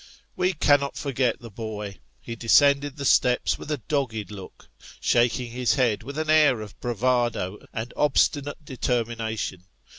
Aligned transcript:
Wo 0.35 0.51
cannot 0.59 0.97
forget 0.97 1.39
the 1.39 1.51
boy; 1.51 1.99
he 2.19 2.35
descended 2.35 2.97
the 2.97 3.05
steps 3.05 3.59
with 3.59 3.69
a 3.69 3.77
dogged 3.87 4.31
look, 4.31 4.67
shaking 4.99 5.51
his 5.51 5.75
head 5.75 6.01
with 6.01 6.17
an 6.17 6.27
air 6.31 6.59
of 6.61 6.79
bravado 6.79 7.59
and 7.71 7.93
obstinate 7.95 8.65
determina 8.65 9.37
tion. 9.37 9.63